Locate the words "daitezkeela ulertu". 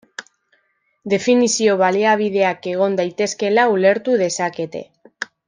3.01-4.17